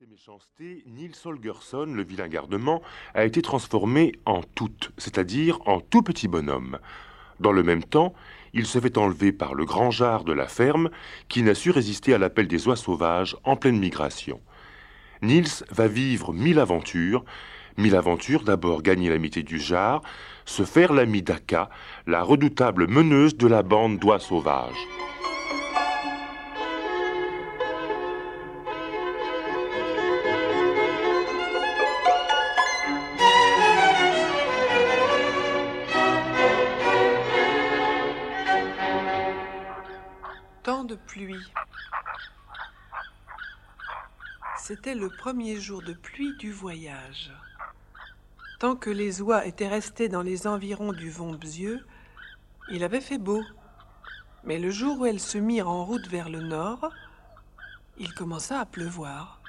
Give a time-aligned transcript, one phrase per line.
[0.00, 2.82] ses méchancetés, Nils Holgersson, le vilain gardement,
[3.14, 6.78] a été transformé en tout, c'est-à-dire en tout petit bonhomme.
[7.40, 8.14] Dans le même temps,
[8.52, 10.90] il se fait enlever par le grand jar de la ferme
[11.28, 14.40] qui n'a su résister à l'appel des oies sauvages en pleine migration.
[15.20, 17.24] Nils va vivre mille aventures,
[17.76, 20.02] mille aventures d'abord gagner l'amitié du jar,
[20.44, 21.70] se faire l'ami d'Aka,
[22.06, 24.86] la redoutable meneuse de la bande d'oies sauvages.
[44.68, 47.32] C'était le premier jour de pluie du voyage.
[48.60, 51.82] Tant que les oies étaient restées dans les environs du Vombzieux,
[52.70, 53.42] il avait fait beau.
[54.44, 56.90] Mais le jour où elles se mirent en route vers le nord,
[57.96, 59.40] il commença à pleuvoir.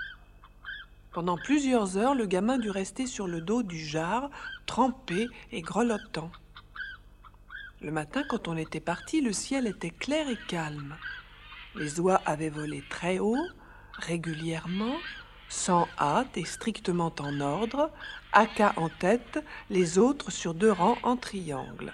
[1.11, 4.29] Pendant plusieurs heures, le gamin dut rester sur le dos du jar,
[4.67, 6.31] trempé et grelottant.
[7.81, 10.95] Le matin, quand on était parti, le ciel était clair et calme.
[11.75, 13.49] Les oies avaient volé très haut,
[13.99, 14.95] régulièrement,
[15.49, 17.91] sans hâte et strictement en ordre,
[18.31, 21.91] Aka en tête, les autres sur deux rangs en triangle.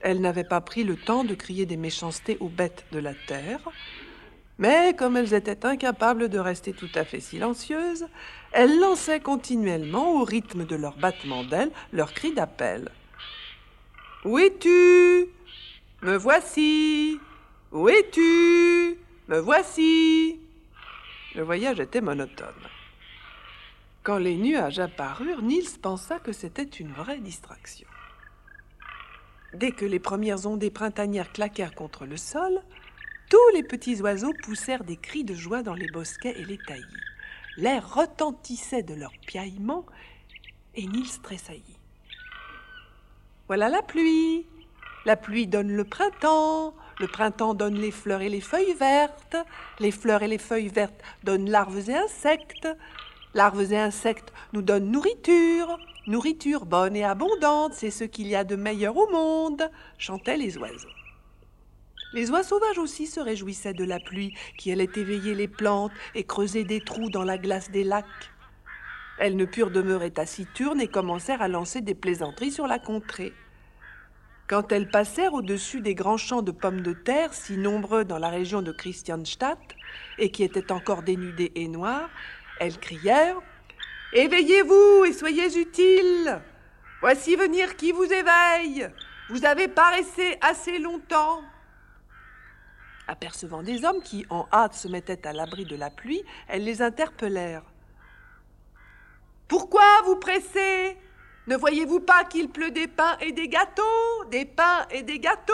[0.00, 3.60] Elles n'avaient pas pris le temps de crier des méchancetés aux bêtes de la terre,
[4.58, 8.06] mais comme elles étaient incapables de rester tout à fait silencieuses,
[8.52, 12.90] elles lançaient continuellement, au rythme de leurs battements d'ailes, leurs cris d'appel.
[14.24, 15.26] Où es-tu?
[16.02, 17.20] Me voici
[17.70, 18.98] Où es-tu?
[19.28, 20.40] Me voici
[21.36, 22.48] Le voyage était monotone.
[24.02, 27.86] Quand les nuages apparurent, Niels pensa que c'était une vraie distraction.
[29.52, 32.62] Dès que les premières ondées printanières claquèrent contre le sol,
[33.28, 36.84] tous les petits oiseaux poussèrent des cris de joie dans les bosquets et les taillis.
[37.58, 39.84] L'air retentissait de leurs piaillements
[40.74, 41.78] et Niels tressaillit.
[43.46, 44.46] Voilà la pluie.
[45.04, 46.74] La pluie donne le printemps.
[46.98, 49.36] Le printemps donne les fleurs et les feuilles vertes.
[49.80, 52.68] Les fleurs et les feuilles vertes donnent larves et insectes.
[53.34, 55.78] Larves et insectes nous donnent nourriture.
[56.06, 59.68] Nourriture bonne et abondante, c'est ce qu'il y a de meilleur au monde,
[59.98, 60.88] chantaient les oiseaux.
[62.12, 66.24] Les oies sauvages aussi se réjouissaient de la pluie qui allait éveiller les plantes et
[66.24, 68.06] creuser des trous dans la glace des lacs.
[69.18, 73.32] Elles ne purent demeurer taciturnes et commencèrent à lancer des plaisanteries sur la contrée.
[74.48, 78.28] Quand elles passèrent au-dessus des grands champs de pommes de terre, si nombreux dans la
[78.28, 79.58] région de Christianstadt,
[80.18, 82.08] et qui étaient encore dénudés et noirs,
[82.60, 83.40] elles crièrent
[84.12, 86.40] Éveillez-vous et soyez utiles.
[87.00, 88.88] Voici venir qui vous éveille.
[89.30, 91.42] Vous avez paraissé assez longtemps.
[93.08, 96.82] Apercevant des hommes qui, en hâte, se mettaient à l'abri de la pluie, elles les
[96.82, 97.64] interpellèrent.
[99.48, 100.96] Pourquoi vous pressez?
[101.46, 105.52] Ne voyez-vous pas qu'il pleut des pains et des gâteaux Des pains et des gâteaux?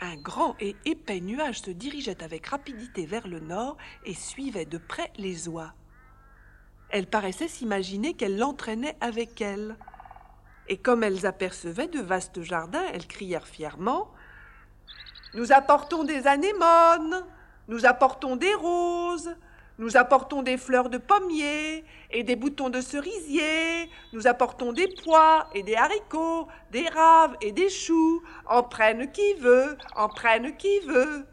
[0.00, 4.78] Un grand et épais nuage se dirigeait avec rapidité vers le nord et suivait de
[4.78, 5.74] près les oies.
[6.90, 9.76] Elles paraissaient s'imaginer qu'elle l'entraînait avec elles.
[10.68, 14.10] Et comme elles apercevaient de vastes jardins, elles crièrent fièrement
[15.34, 17.26] Nous apportons des anémones,
[17.66, 19.36] nous apportons des roses,
[19.80, 25.48] nous apportons des fleurs de pommier et des boutons de cerisier, nous apportons des pois
[25.54, 30.80] et des haricots, des raves et des choux, en prenne qui veut, en prenne qui
[30.80, 31.26] veut.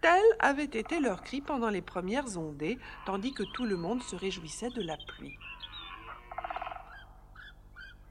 [0.00, 4.16] Tel avait été leur cri pendant les premières ondées, tandis que tout le monde se
[4.16, 5.36] réjouissait de la pluie.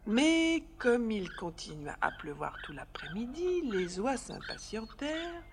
[0.06, 5.44] Mais comme il continua à pleuvoir tout l'après-midi, les oies s'impatientèrent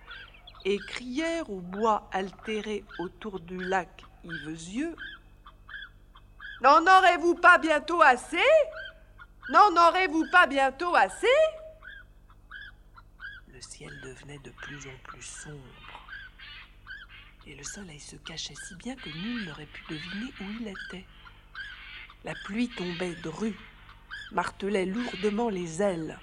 [0.65, 4.95] et crièrent au bois altéré autour du lac Yvesieux
[6.61, 8.37] N'en aurez-vous pas bientôt assez?
[9.49, 11.27] N'en aurez-vous pas bientôt assez?
[13.53, 15.99] Le ciel devenait de plus en plus sombre
[17.49, 21.05] et le soleil se cachait si bien que nul n'aurait pu deviner où il était.
[22.23, 23.55] La pluie tombait dru,
[24.31, 26.19] martelait lourdement les ailes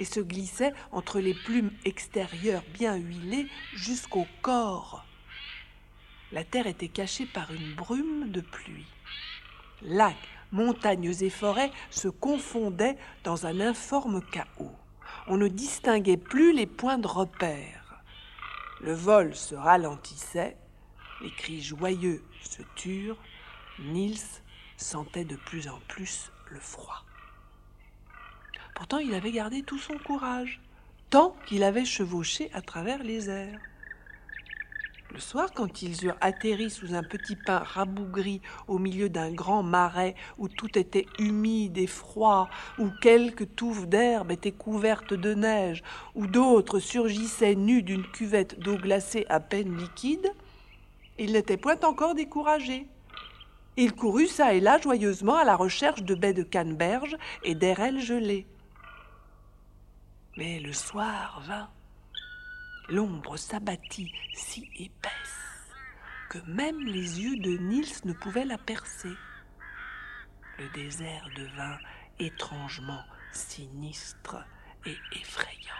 [0.00, 5.04] et se glissait entre les plumes extérieures bien huilées jusqu'au corps.
[6.32, 8.86] La terre était cachée par une brume de pluie.
[9.82, 10.16] Lacs,
[10.52, 14.74] montagnes et forêts se confondaient dans un informe chaos.
[15.26, 18.02] On ne distinguait plus les points de repère.
[18.80, 20.56] Le vol se ralentissait,
[21.20, 23.18] les cris joyeux se turent,
[23.78, 24.16] Niels
[24.78, 27.04] sentait de plus en plus le froid.
[28.80, 30.58] Pourtant, il avait gardé tout son courage,
[31.10, 33.60] tant qu'il avait chevauché à travers les airs.
[35.12, 39.62] Le soir, quand ils eurent atterri sous un petit pin rabougri au milieu d'un grand
[39.62, 42.48] marais où tout était humide et froid,
[42.78, 45.82] où quelques touffes d'herbe étaient couvertes de neige,
[46.14, 50.32] où d'autres surgissaient nus d'une cuvette d'eau glacée à peine liquide,
[51.18, 52.86] ils n'étaient point encore découragés.
[53.76, 58.00] Il courut çà et là joyeusement à la recherche de baies de canneberge et d'érelles
[58.00, 58.46] gelées.
[60.36, 61.70] Mais le soir vint
[62.88, 65.72] l'ombre s'abattit si épaisse
[66.30, 69.12] que même les yeux de Nils ne pouvaient la percer.
[70.58, 71.78] Le désert devint
[72.18, 74.36] étrangement sinistre
[74.86, 75.74] et effrayant.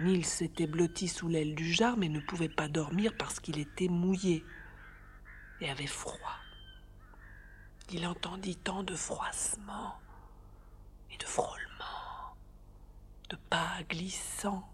[0.00, 3.88] Nils s'était blotti sous l'aile du jar mais ne pouvait pas dormir parce qu'il était
[3.88, 4.44] mouillé
[5.60, 6.38] et avait froid.
[7.90, 9.98] Il entendit tant de froissements
[11.10, 11.97] et de frôlements,
[13.28, 14.68] de pas glissants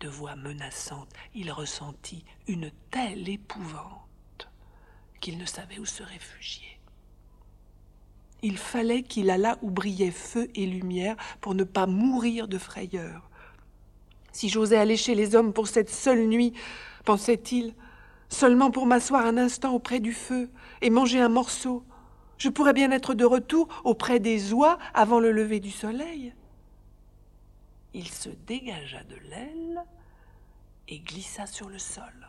[0.00, 4.48] de voix menaçante, il ressentit une telle épouvante
[5.20, 6.78] qu'il ne savait où se réfugier.
[8.42, 13.30] Il fallait qu'il allât où brillaient feu et lumière pour ne pas mourir de frayeur.
[14.32, 16.52] Si j'osais aller chez les hommes pour cette seule nuit,
[17.04, 17.74] pensait-il,
[18.28, 20.50] seulement pour m'asseoir un instant auprès du feu
[20.82, 21.84] et manger un morceau,
[22.36, 26.34] je pourrais bien être de retour auprès des oies avant le lever du soleil
[27.96, 29.82] il se dégagea de l'aile
[30.86, 32.28] et glissa sur le sol.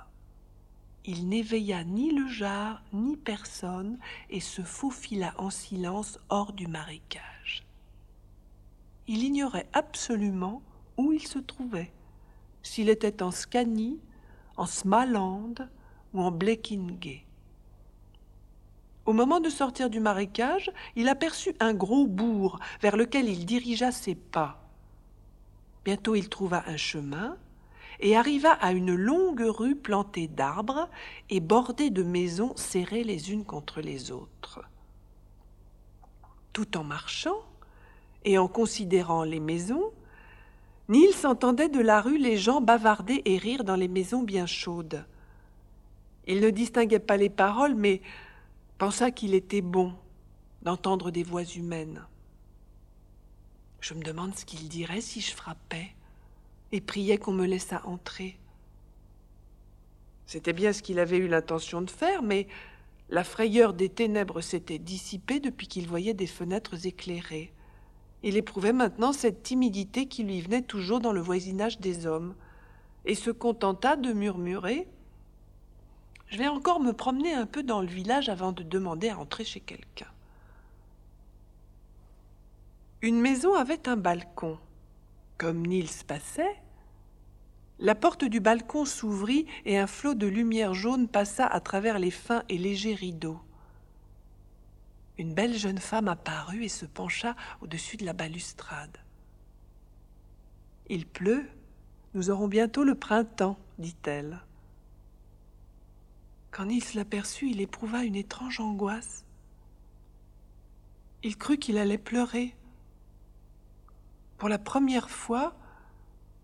[1.04, 4.00] Il n'éveilla ni le jar ni personne
[4.30, 7.66] et se faufila en silence hors du marécage.
[9.08, 10.62] Il ignorait absolument
[10.96, 11.92] où il se trouvait,
[12.64, 14.00] s'il était en Scanie,
[14.56, 15.56] en Smaland
[16.14, 17.26] ou en Blekinge.
[19.06, 23.92] Au moment de sortir du marécage, il aperçut un gros bourg vers lequel il dirigea
[23.92, 24.67] ses pas.
[25.88, 27.38] Bientôt il trouva un chemin
[28.02, 30.90] et arriva à une longue rue plantée d'arbres
[31.30, 34.60] et bordée de maisons serrées les unes contre les autres.
[36.52, 37.40] Tout en marchant
[38.26, 39.94] et en considérant les maisons,
[40.90, 45.06] Nils entendait de la rue les gens bavarder et rire dans les maisons bien chaudes.
[46.28, 48.02] Il ne distinguait pas les paroles, mais
[48.78, 49.94] pensa qu'il était bon
[50.64, 52.06] d'entendre des voix humaines.
[53.80, 55.94] Je me demande ce qu'il dirait si je frappais
[56.72, 58.38] et priais qu'on me laissât entrer.
[60.26, 62.48] C'était bien ce qu'il avait eu l'intention de faire, mais
[63.10, 67.54] la frayeur des ténèbres s'était dissipée depuis qu'il voyait des fenêtres éclairées.
[68.24, 72.36] Il éprouvait maintenant cette timidité qui lui venait toujours dans le voisinage des hommes,
[73.06, 74.88] et se contenta de murmurer
[76.28, 79.46] Je vais encore me promener un peu dans le village avant de demander à entrer
[79.46, 80.12] chez quelqu'un.
[83.04, 84.58] Une maison avait un balcon.
[85.38, 86.56] Comme Nils passait,
[87.78, 92.10] la porte du balcon s'ouvrit et un flot de lumière jaune passa à travers les
[92.10, 93.40] fins et légers rideaux.
[95.20, 98.98] Une belle jeune femme apparut et se pencha au-dessus de la balustrade.
[100.90, 101.48] Il pleut,
[102.16, 104.40] nous aurons bientôt le printemps, dit-elle.
[106.50, 109.24] Quand Nils l'aperçut, il éprouva une étrange angoisse.
[111.22, 112.57] Il crut qu'il allait pleurer.
[114.38, 115.56] Pour la première fois,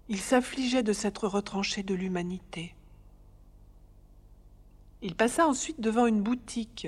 [0.10, 2.76] il s'affligeait de s'être retranché de l'humanité.
[5.02, 6.88] Il passa ensuite devant une boutique.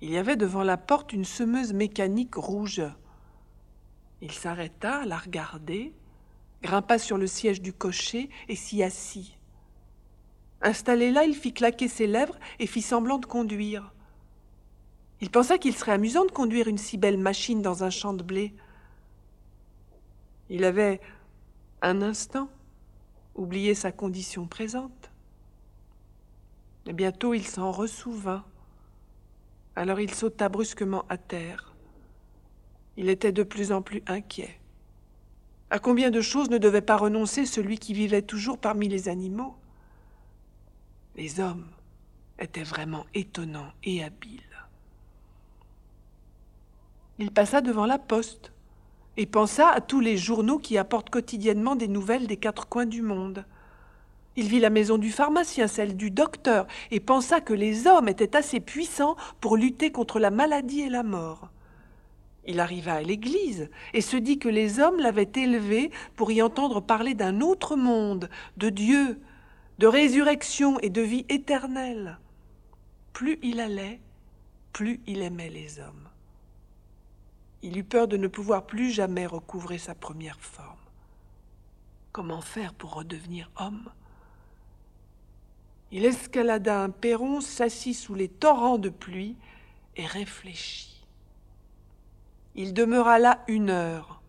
[0.00, 2.82] Il y avait devant la porte une semeuse mécanique rouge.
[4.20, 5.92] Il s'arrêta, la regarder,
[6.62, 9.38] grimpa sur le siège du cocher et s'y assit.
[10.60, 13.92] Installé là, il fit claquer ses lèvres et fit semblant de conduire.
[15.20, 18.22] Il pensa qu'il serait amusant de conduire une si belle machine dans un champ de
[18.22, 18.54] blé.
[20.50, 21.00] Il avait
[21.82, 22.48] un instant
[23.34, 25.10] oublié sa condition présente.
[26.86, 28.44] Et bientôt il s'en ressouvint.
[29.76, 31.74] Alors il sauta brusquement à terre.
[32.96, 34.58] Il était de plus en plus inquiet.
[35.70, 39.54] À combien de choses ne devait pas renoncer celui qui vivait toujours parmi les animaux?
[41.14, 41.68] Les hommes
[42.38, 44.42] étaient vraiment étonnants et habiles.
[47.18, 48.52] Il passa devant la poste
[49.18, 53.02] et pensa à tous les journaux qui apportent quotidiennement des nouvelles des quatre coins du
[53.02, 53.44] monde.
[54.36, 58.36] Il vit la maison du pharmacien, celle du docteur, et pensa que les hommes étaient
[58.36, 61.50] assez puissants pour lutter contre la maladie et la mort.
[62.46, 66.80] Il arriva à l'église et se dit que les hommes l'avaient élevé pour y entendre
[66.80, 69.20] parler d'un autre monde, de Dieu,
[69.80, 72.18] de résurrection et de vie éternelle.
[73.12, 74.00] Plus il allait,
[74.72, 76.08] plus il aimait les hommes.
[77.62, 80.76] Il eut peur de ne pouvoir plus jamais recouvrer sa première forme.
[82.12, 83.90] Comment faire pour redevenir homme?
[85.90, 89.36] Il escalada un perron, s'assit sous les torrents de pluie
[89.96, 91.04] et réfléchit.
[92.54, 94.20] Il demeura là une heure,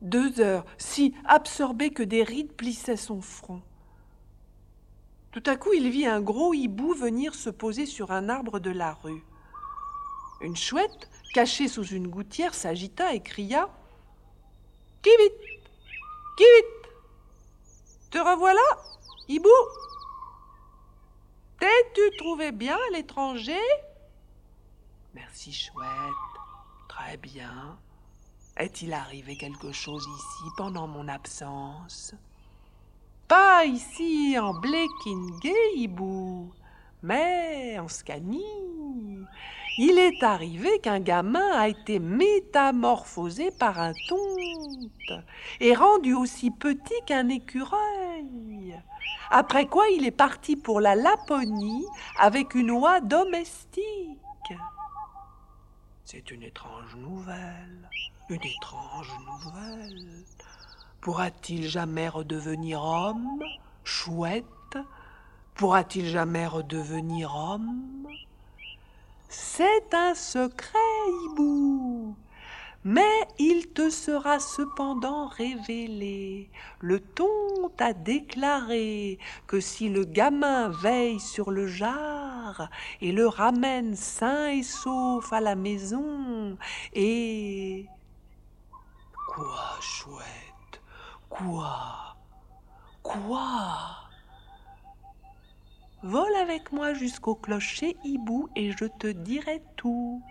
[0.00, 3.62] deux heures, si absorbé que des rides plissaient son front.
[5.32, 8.70] Tout à coup, il vit un gros hibou venir se poser sur un arbre de
[8.70, 9.22] la rue.
[10.40, 13.68] Une chouette, cachée sous une gouttière, s'agita et cria
[15.02, 16.92] Qui vite
[18.10, 18.60] Te revoilà,
[19.28, 19.48] hibou
[21.58, 23.58] T'es-tu trouvé bien l'étranger?
[25.14, 25.88] Merci, chouette.
[26.88, 27.76] Très bien.
[28.56, 32.14] Est-il arrivé quelque chose ici pendant mon absence?
[33.26, 34.54] Pas ici en
[35.74, 36.52] hibou,
[37.02, 39.26] mais en Scanie.
[39.80, 45.24] Il est arrivé qu'un gamin a été métamorphosé par un tonte
[45.60, 48.74] et rendu aussi petit qu'un écureuil.
[49.30, 51.86] Après quoi il est parti pour la Laponie
[52.18, 54.18] avec une oie domestique.
[56.04, 57.88] C'est une étrange nouvelle,
[58.30, 60.24] une étrange nouvelle.
[61.00, 63.38] Pourra-t-il jamais redevenir homme,
[63.84, 64.44] chouette
[65.54, 68.08] Pourra-t-il jamais redevenir homme?
[69.28, 70.78] C'est un secret,
[71.24, 72.16] hibou.
[72.84, 76.50] Mais il te sera cependant révélé.
[76.80, 82.70] Le ton t'a déclaré que si le gamin veille sur le jar
[83.02, 86.56] et le ramène sain et sauf à la maison,
[86.94, 87.86] et...
[89.28, 90.80] Quoi, chouette?
[91.28, 92.16] Quoi?
[93.02, 93.97] Quoi?
[96.04, 100.22] Vole avec moi jusqu'au clocher hibou et je te dirai tout.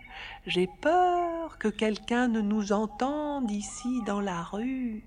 [0.46, 5.04] J'ai peur que quelqu'un ne nous entende ici dans la rue.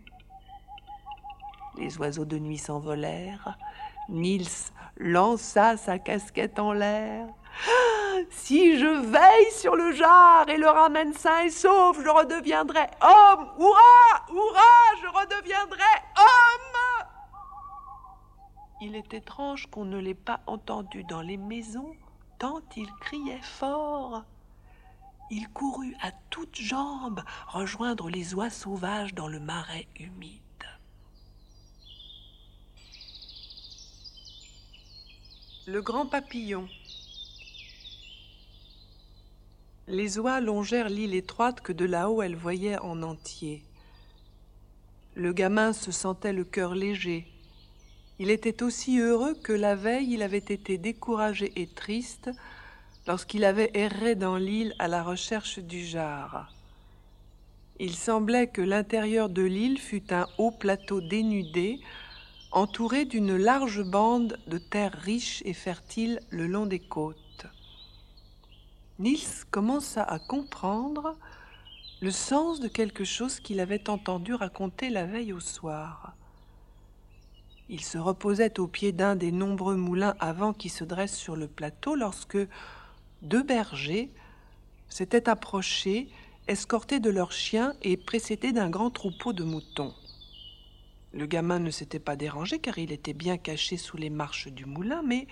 [1.78, 3.58] Les oiseaux de nuit s'envolèrent.
[4.10, 7.26] Nils lança sa casquette en l'air.
[7.68, 12.88] Ah, si je veille sur le jar et le ramène sain et sauf, je redeviendrai
[13.02, 13.48] homme.
[13.58, 17.08] Hurrah Hurrah Je redeviendrai homme
[18.84, 21.96] Il est étrange qu'on ne l'ait pas entendu dans les maisons,
[22.40, 24.24] tant il criait fort.
[25.30, 30.42] Il courut à toutes jambes rejoindre les oies sauvages dans le marais humide.
[35.68, 36.68] Le grand papillon.
[39.88, 43.64] Les oies longèrent l'île étroite que de là-haut elles voyaient en entier.
[45.14, 47.31] Le gamin se sentait le cœur léger.
[48.22, 52.30] Il était aussi heureux que la veille il avait été découragé et triste
[53.08, 56.54] lorsqu'il avait erré dans l'île à la recherche du jar.
[57.80, 61.80] Il semblait que l'intérieur de l'île fût un haut plateau dénudé,
[62.52, 67.48] entouré d'une large bande de terres riches et fertiles le long des côtes.
[69.00, 71.18] Nils commença à comprendre
[72.04, 76.14] le sens de quelque chose qu'il avait entendu raconter la veille au soir.
[77.74, 81.48] Il se reposait au pied d'un des nombreux moulins avant qui se dressent sur le
[81.48, 82.38] plateau lorsque,
[83.22, 84.12] deux bergers
[84.90, 86.10] s'étaient approchés,
[86.50, 89.94] escortés de leurs chiens et précédés d'un grand troupeau de moutons.
[91.14, 94.66] Le gamin ne s'était pas dérangé car il était bien caché sous les marches du
[94.66, 95.28] moulin, mais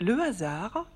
[0.00, 0.90] le hasard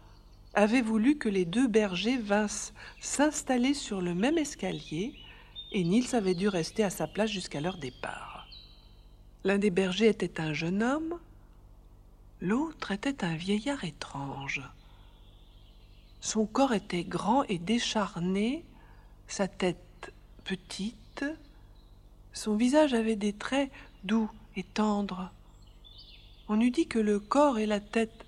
[0.55, 5.15] avait voulu que les deux bergers vinssent s'installer sur le même escalier,
[5.71, 8.36] et Nils avait dû rester à sa place jusqu'à leur départ.
[9.45, 11.19] L'un des bergers était un jeune homme,
[12.41, 14.63] l'autre était un vieillard étrange.
[16.21, 18.65] Son corps était grand et décharné,
[19.29, 20.13] sa tête
[20.45, 21.25] petite,
[22.33, 23.71] son visage avait des traits
[24.05, 25.31] doux et tendres.
[26.49, 28.27] On eût dit que le corps et la tête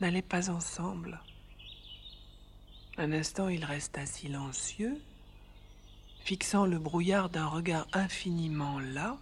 [0.00, 1.20] n'allaient pas ensemble.
[2.96, 5.00] Un instant il resta silencieux,
[6.22, 9.16] fixant le brouillard d'un regard infiniment las,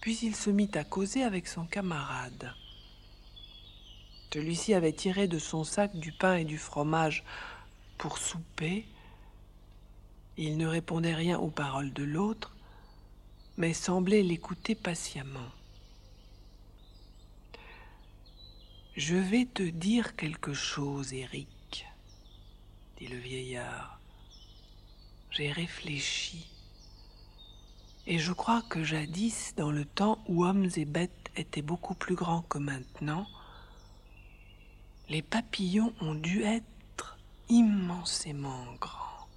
[0.00, 2.52] puis il se mit à causer avec son camarade.
[4.32, 7.24] Celui-ci avait tiré de son sac du pain et du fromage
[7.96, 8.86] pour souper.
[10.36, 12.54] Il ne répondait rien aux paroles de l'autre,
[13.56, 15.50] mais semblait l'écouter patiemment.
[18.96, 21.86] Je vais te dire quelque chose, Eric,
[22.98, 24.00] dit le vieillard.
[25.30, 26.46] J'ai réfléchi,
[28.10, 32.14] et je crois que jadis, dans le temps où hommes et bêtes étaient beaucoup plus
[32.14, 33.26] grands que maintenant,
[35.10, 37.18] les papillons ont dû être
[37.50, 39.28] immensément grands.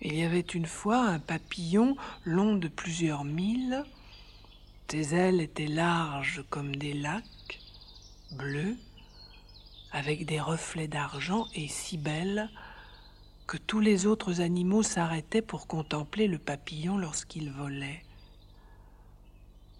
[0.00, 3.84] Il y avait une fois un papillon long de plusieurs milles,
[4.90, 7.60] ses ailes étaient larges comme des lacs,
[8.32, 8.78] bleue,
[9.92, 12.48] avec des reflets d'argent et si belle
[13.50, 18.04] que tous les autres animaux s'arrêtaient pour contempler le papillon lorsqu'il volait.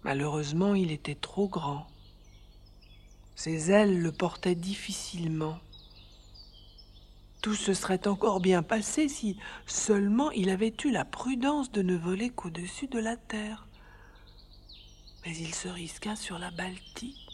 [0.03, 1.87] Malheureusement, il était trop grand.
[3.33, 5.57] Ses ailes le portaient difficilement.
[7.41, 11.95] Tout se serait encore bien passé si seulement il avait eu la prudence de ne
[11.95, 13.67] voler qu'au-dessus de la terre.
[15.25, 17.30] Mais il se risqua sur la Baltique.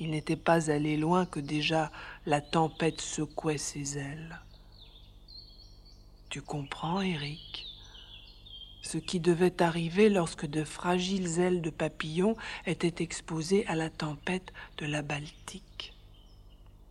[0.00, 1.90] Il n'était pas allé loin que déjà
[2.26, 4.40] la tempête secouait ses ailes.
[6.30, 7.68] Tu comprends, Eric
[8.88, 14.50] ce qui devait arriver lorsque de fragiles ailes de papillon étaient exposées à la tempête
[14.78, 15.92] de la Baltique.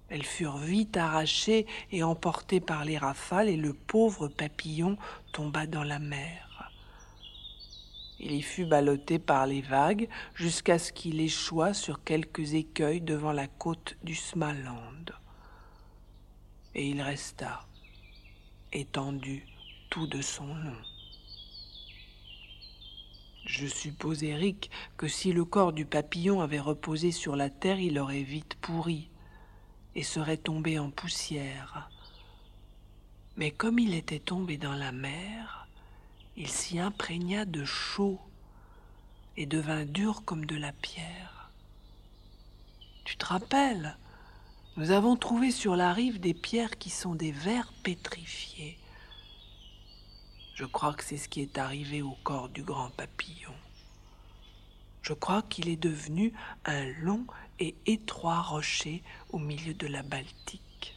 [0.10, 4.96] Elles furent vite arrachées et emportées par les rafales et le pauvre papillon
[5.32, 6.47] tomba dans la mer.
[8.20, 13.32] Il y fut ballotté par les vagues jusqu'à ce qu'il échouât sur quelques écueils devant
[13.32, 15.06] la côte du Smaland.
[16.74, 17.68] Et il resta,
[18.74, 19.46] étendu
[19.90, 20.82] tout de son long.
[23.46, 27.98] Je suppose, Eric, que si le corps du papillon avait reposé sur la terre, il
[27.98, 29.10] aurait vite pourri
[29.96, 31.90] et serait tombé en poussière.
[33.38, 35.57] Mais comme il était tombé dans la mer,
[36.38, 38.22] il s'y imprégna de chaud
[39.38, 41.50] et devint dur comme de la pierre.
[43.06, 43.98] Tu te rappelles
[44.77, 48.77] Nous avons trouvé sur la rive des pierres qui sont des vers pétrifiés.
[50.53, 53.53] Je crois que c'est ce qui est arrivé au corps du grand papillon.
[55.01, 56.34] Je crois qu'il est devenu
[56.65, 57.25] un long
[57.60, 59.01] et étroit rocher
[59.32, 60.96] au milieu de la Baltique.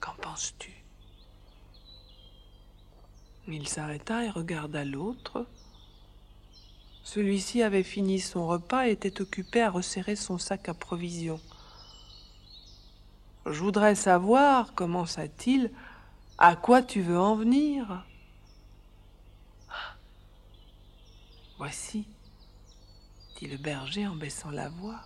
[0.00, 0.79] Qu'en penses-tu?
[3.52, 5.44] Il s'arrêta et regarda l'autre.
[7.02, 11.40] Celui-ci avait fini son repas et était occupé à resserrer son sac à provisions.
[13.46, 15.72] Je voudrais savoir, commença-t-il,
[16.38, 18.04] à quoi tu veux en venir
[21.58, 22.06] Voici,
[23.38, 25.00] dit le berger en baissant la voix.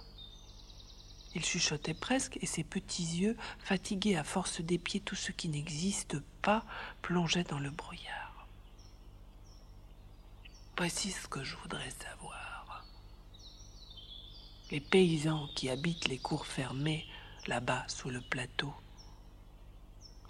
[1.34, 6.20] Il chuchotait presque, et ses petits yeux, fatigués à force d'épier tout ce qui n'existe
[6.42, 6.64] pas,
[7.02, 8.23] plongeaient dans le brouillard.
[10.76, 12.84] Voici ce que je voudrais savoir.
[14.72, 17.06] Les paysans qui habitent les cours fermées,
[17.46, 18.74] là-bas sous le plateau,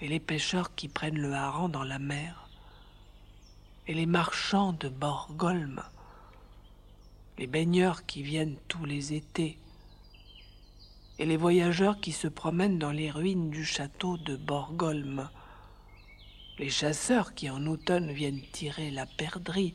[0.02, 2.46] et les pêcheurs qui prennent le hareng dans la mer,
[3.86, 5.82] et les marchands de Borgholm,
[7.38, 9.58] les baigneurs qui viennent tous les étés,
[11.18, 15.30] et les voyageurs qui se promènent dans les ruines du château de Borgholm,
[16.58, 19.72] les chasseurs qui en automne viennent tirer la perdrix,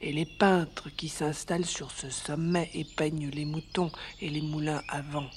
[0.00, 4.82] et les peintres qui s'installent sur ce sommet et peignent les moutons et les moulins
[4.88, 5.28] à vent.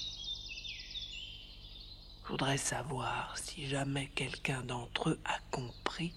[2.23, 6.13] Je voudrais savoir si jamais quelqu'un d'entre eux a compris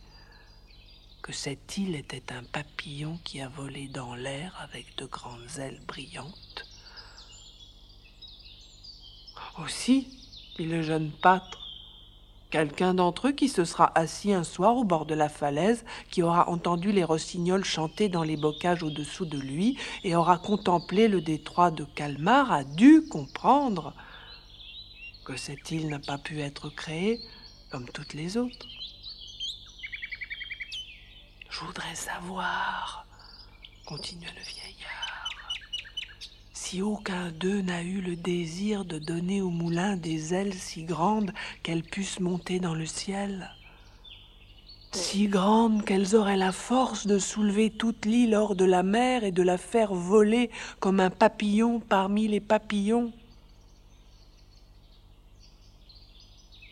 [1.23, 5.81] que cette île était un papillon qui a volé dans l'air avec de grandes ailes
[5.87, 6.67] brillantes
[9.59, 10.09] aussi,
[10.57, 11.64] dit le jeune pâtre,
[12.55, 16.23] quelqu'un d'entre eux qui se sera assis un soir au bord de la falaise, qui
[16.23, 21.21] aura entendu les rossignols chanter dans les bocages au-dessous de lui, et aura contemplé le
[21.21, 23.93] détroit de Calmar, a dû comprendre
[25.25, 27.21] que cette île n'a pas pu être créée
[27.73, 28.69] comme toutes les autres.
[31.51, 33.05] Je voudrais savoir,
[33.85, 35.04] continua le vieillard,
[36.75, 41.33] si aucun d'eux n'a eu le désir de donner au moulin des ailes si grandes
[41.63, 43.49] qu'elles puissent monter dans le ciel,
[44.91, 49.31] si grandes qu'elles auraient la force de soulever toute l'île hors de la mer et
[49.31, 53.13] de la faire voler comme un papillon parmi les papillons.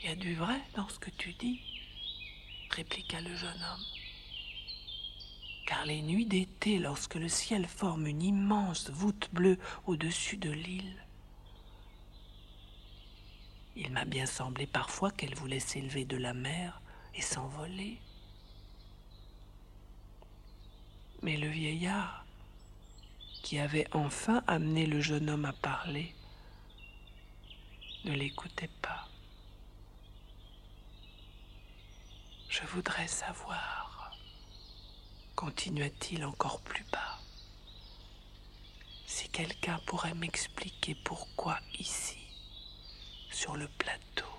[0.03, 1.61] Il y a du vrai dans ce que tu dis,
[2.71, 4.02] répliqua le jeune homme
[5.67, 11.05] car les nuits d'été, lorsque le ciel forme une immense voûte bleue au-dessus de l'île,
[13.77, 16.81] il m'a bien semblé parfois qu'elle voulait s'élever de la mer
[17.15, 17.99] et s'envoler.
[21.23, 22.27] Mais le vieillard,
[23.43, 26.15] qui avait enfin amené le jeune homme à parler,
[28.05, 29.09] ne l'écoutait pas.
[32.49, 33.92] Je voudrais savoir
[35.43, 37.19] continua-t-il encore plus bas.
[39.07, 42.19] Si quelqu'un pourrait m'expliquer pourquoi ici,
[43.29, 44.31] sur le plateau,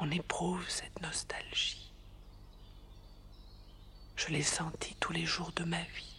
[0.00, 1.92] on éprouve cette nostalgie.
[4.16, 6.16] Je l'ai senti tous les jours de ma vie.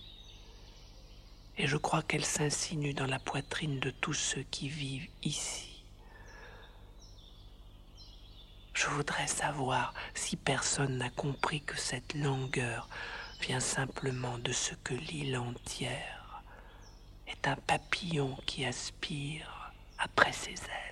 [1.57, 5.76] Et je crois qu'elle s'insinue dans la poitrine de tous ceux qui vivent ici.
[8.79, 12.87] Je voudrais savoir si personne n'a compris que cette langueur
[13.41, 16.43] vient simplement de ce que l'île entière
[17.27, 20.86] est un papillon qui aspire après ses ailes.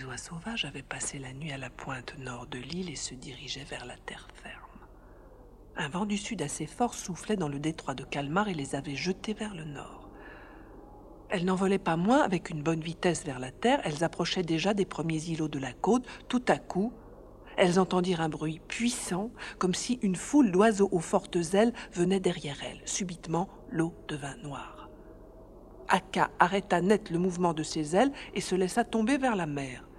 [0.00, 3.12] Les oies sauvages avaient passé la nuit à la pointe nord de l'île et se
[3.12, 4.86] dirigeaient vers la terre ferme.
[5.76, 8.96] Un vent du sud assez fort soufflait dans le détroit de Calmar et les avait
[8.96, 10.08] jetés vers le nord.
[11.28, 14.72] Elles n'en volaient pas moins avec une bonne vitesse vers la terre, elles approchaient déjà
[14.72, 16.06] des premiers îlots de la côte.
[16.28, 16.94] Tout à coup,
[17.58, 22.62] elles entendirent un bruit puissant, comme si une foule d'oiseaux aux fortes ailes venait derrière
[22.64, 22.80] elles.
[22.86, 24.88] Subitement, l'eau devint noire.
[25.88, 29.89] Aka arrêta net le mouvement de ses ailes et se laissa tomber vers la mer.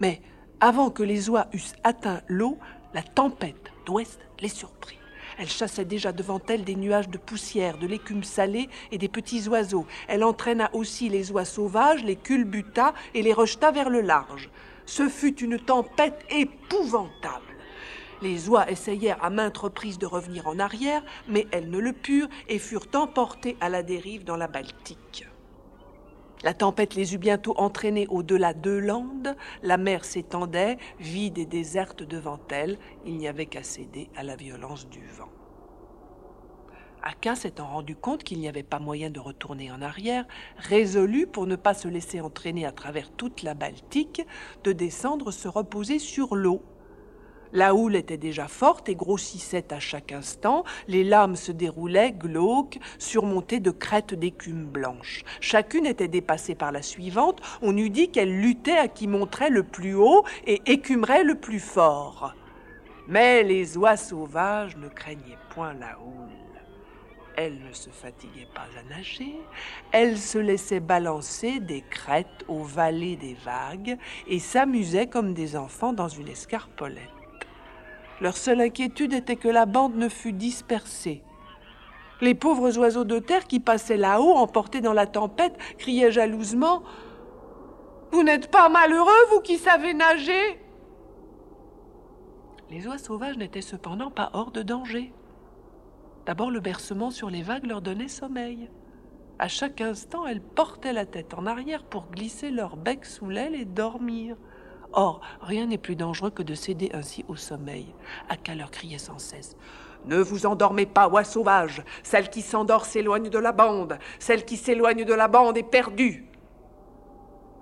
[0.00, 0.20] Mais
[0.60, 2.58] avant que les oies eussent atteint l'eau,
[2.94, 4.98] la tempête d'ouest les surprit.
[5.38, 9.48] Elle chassait déjà devant elle des nuages de poussière, de l'écume salée et des petits
[9.48, 9.86] oiseaux.
[10.08, 14.50] Elle entraîna aussi les oies sauvages, les culbuta et les rejeta vers le large.
[14.84, 17.44] Ce fut une tempête épouvantable.
[18.20, 22.28] Les oies essayèrent à maintes reprises de revenir en arrière, mais elles ne le purent
[22.48, 25.29] et furent emportées à la dérive dans la Baltique.
[26.42, 32.02] La tempête les eut bientôt entraînées au-delà de Landes, la mer s'étendait, vide et déserte
[32.02, 35.28] devant elles, il n'y avait qu'à céder à la violence du vent.
[37.02, 40.26] Aka s'étant rendu compte qu'il n'y avait pas moyen de retourner en arrière,
[40.56, 44.22] résolut, pour ne pas se laisser entraîner à travers toute la Baltique,
[44.64, 46.62] de descendre se reposer sur l'eau
[47.52, 52.78] la houle était déjà forte et grossissait à chaque instant, les lames se déroulaient, glauques,
[52.98, 55.24] surmontées de crêtes d'écume blanche.
[55.40, 59.62] Chacune était dépassée par la suivante, on eût dit qu'elle luttait à qui montrait le
[59.62, 62.34] plus haut et écumerait le plus fort.
[63.08, 66.28] Mais les oies sauvages ne craignaient point la houle.
[67.36, 69.40] Elles ne se fatiguaient pas à nager,
[69.92, 75.92] elles se laissaient balancer des crêtes aux vallées des vagues et s'amusaient comme des enfants
[75.92, 77.19] dans une escarpolette.
[78.20, 81.22] Leur seule inquiétude était que la bande ne fût dispersée.
[82.20, 86.82] Les pauvres oiseaux de terre qui passaient là-haut, emportés dans la tempête, criaient jalousement
[88.12, 90.60] Vous n'êtes pas malheureux, vous qui savez nager
[92.70, 95.12] Les oies sauvages n'étaient cependant pas hors de danger.
[96.26, 98.68] D'abord, le bercement sur les vagues leur donnait sommeil.
[99.38, 103.54] À chaque instant, elles portaient la tête en arrière pour glisser leur bec sous l'aile
[103.54, 104.36] et dormir.
[104.92, 107.94] Or, rien n'est plus dangereux que de céder ainsi au sommeil.
[108.28, 109.56] Aka leur criait sans cesse.
[110.06, 111.82] Ne vous endormez pas, oie sauvage.
[112.02, 113.98] Celle qui s'endort s'éloigne de la bande.
[114.18, 116.26] Celle qui s'éloigne de la bande est perdue.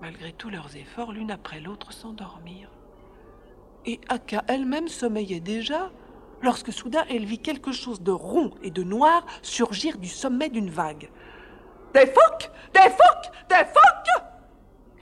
[0.00, 2.70] Malgré tous leurs efforts, l'une après l'autre s'endormirent.
[3.84, 5.90] Et Aka elle-même sommeillait déjà,
[6.42, 10.70] lorsque soudain elle vit quelque chose de rond et de noir surgir du sommet d'une
[10.70, 11.10] vague.
[11.94, 14.17] Des phoques Des phoques Des phoques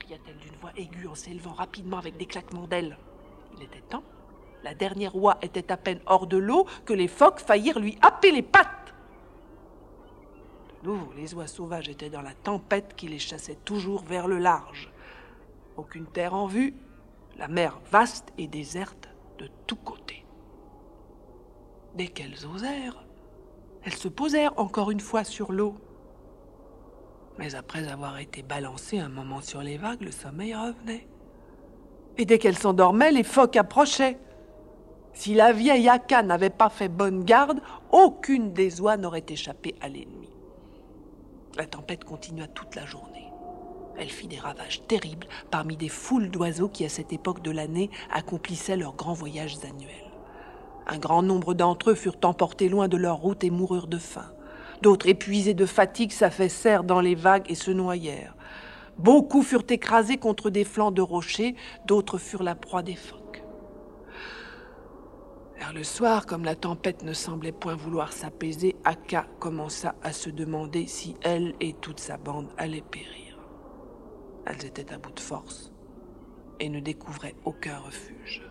[0.07, 2.97] cria-t-elle d'une voix aiguë en s'élevant rapidement avec des claquements d'ailes.
[3.57, 4.05] Il était temps.
[4.63, 8.31] La dernière oie était à peine hors de l'eau que les phoques faillirent lui happer
[8.31, 8.95] les pattes.
[10.83, 14.39] De nouveau, les oies sauvages étaient dans la tempête qui les chassait toujours vers le
[14.39, 14.93] large.
[15.77, 16.75] Aucune terre en vue,
[17.37, 20.25] la mer vaste et déserte de tous côtés.
[21.97, 23.05] Dès qu'elles osèrent,
[23.83, 25.77] elles se posèrent encore une fois sur l'eau.
[27.39, 31.07] Mais après avoir été balancées un moment sur les vagues, le sommeil revenait.
[32.19, 34.19] Et dès qu'elle s'endormait, les phoques approchaient.
[35.13, 39.89] Si la vieille Aka n'avait pas fait bonne garde, aucune des oies n'aurait échappé à
[39.89, 40.31] l'ennemi.
[41.57, 43.27] La tempête continua toute la journée.
[43.99, 47.91] Elle fit des ravages terribles parmi des foules d'oiseaux qui, à cette époque de l'année,
[48.13, 50.13] accomplissaient leurs grands voyages annuels.
[50.87, 54.31] Un grand nombre d'entre eux furent emportés loin de leur route et moururent de faim.
[54.83, 58.37] D'autres, épuisés de fatigue, s'affaissèrent dans les vagues et se noyèrent.
[58.99, 61.55] Beaucoup furent écrasés contre des flancs de rochers,
[61.87, 63.43] d'autres furent la proie des phoques.
[65.59, 70.31] Vers le soir, comme la tempête ne semblait point vouloir s'apaiser, Aka commença à se
[70.31, 73.39] demander si elle et toute sa bande allaient périr.
[74.47, 75.73] Elles étaient à bout de force
[76.61, 78.46] et ne découvraient aucun refuge.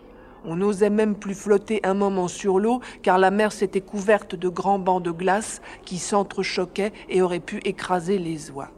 [0.48, 4.48] On n'osait même plus flotter un moment sur l'eau, car la mer s'était couverte de
[4.48, 8.70] grands bancs de glace qui s'entrechoquaient et auraient pu écraser les oies.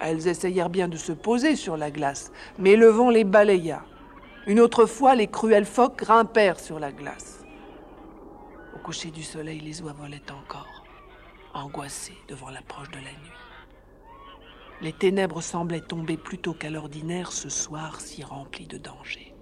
[0.00, 3.82] Elles essayèrent bien de se poser sur la glace, mais le vent les balaya.
[4.46, 7.44] Une autre fois, les cruels phoques grimpèrent sur la glace.
[8.76, 10.84] Au coucher du soleil, les oies volaient encore,
[11.52, 13.38] angoissées devant l'approche de la nuit.
[14.82, 19.33] Les ténèbres semblaient tomber plus tôt qu'à l'ordinaire ce soir si rempli de dangers.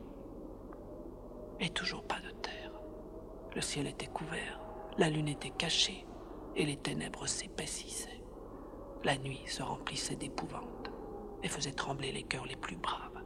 [1.64, 2.72] Et toujours pas de terre.
[3.55, 4.59] Le ciel était couvert,
[4.98, 6.05] la lune était cachée,
[6.57, 8.20] et les ténèbres s'épaississaient.
[9.05, 10.90] La nuit se remplissait d'épouvante
[11.44, 13.22] et faisait trembler les cœurs les plus braves.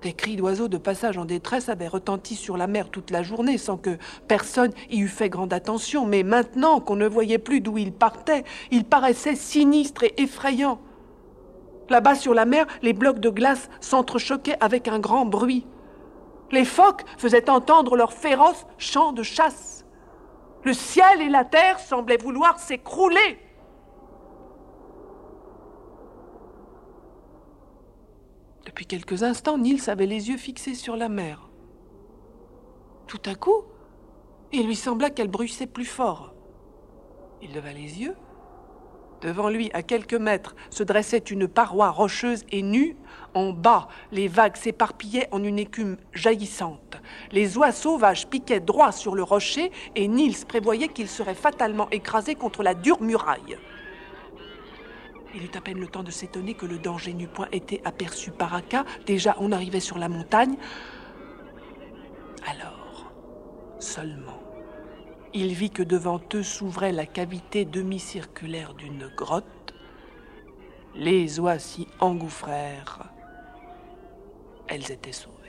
[0.00, 3.58] Des cris d'oiseaux de passage en détresse avaient retenti sur la mer toute la journée
[3.58, 7.76] sans que personne y eût fait grande attention, mais maintenant qu'on ne voyait plus d'où
[7.76, 10.80] ils partaient, ils paraissaient sinistres et effrayants.
[11.90, 15.66] Là-bas sur la mer, les blocs de glace s'entrechoquaient avec un grand bruit.
[16.52, 19.84] Les phoques faisaient entendre leur féroce chant de chasse.
[20.64, 23.38] Le ciel et la terre semblaient vouloir s'écrouler.
[28.64, 31.48] Depuis quelques instants, Nils avait les yeux fixés sur la mer.
[33.06, 33.64] Tout à coup,
[34.52, 36.34] il lui sembla qu'elle bruissait plus fort.
[37.40, 38.16] Il leva les yeux.
[39.22, 42.96] Devant lui, à quelques mètres, se dressait une paroi rocheuse et nue.
[43.34, 47.00] En bas, les vagues s'éparpillaient en une écume jaillissante.
[47.30, 52.34] Les oies sauvages piquaient droit sur le rocher et Nils prévoyait qu'il serait fatalement écrasé
[52.34, 53.58] contre la dure muraille.
[55.34, 58.32] Il eut à peine le temps de s'étonner que le danger n'eût point été aperçu
[58.32, 58.84] par Aka.
[59.06, 60.56] Déjà, on arrivait sur la montagne.
[62.46, 63.12] Alors,
[63.78, 64.41] seulement,
[65.34, 69.74] il vit que devant eux s'ouvrait la cavité demi-circulaire d'une grotte.
[70.94, 73.10] Les oies s'y engouffrèrent.
[74.68, 75.41] Elles étaient sauvées.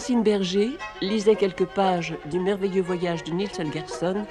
[0.00, 4.24] Francine Berger lisait quelques pages du merveilleux voyage de Nils Holgersson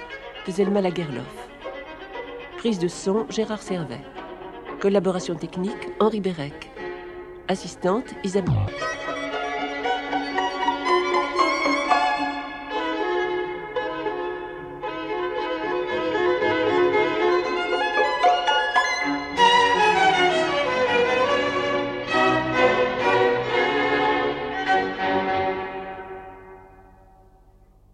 [0.44, 1.48] de Zelma Lagerlof.
[2.58, 4.00] Prise de son Gérard Servet.
[4.80, 6.72] Collaboration technique Henri Bérec.
[7.46, 8.66] Assistante Isabelle.